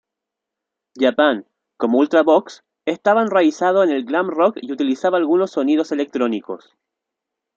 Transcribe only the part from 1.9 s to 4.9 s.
Ultravox, estaba enraizado en el glam rock y